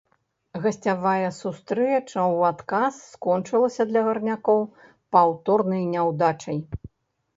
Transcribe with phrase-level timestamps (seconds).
[0.61, 4.65] Гасцявая сустрэча ў адказ скончылася для гарнякоў
[5.17, 6.59] паўторнай няўдачай.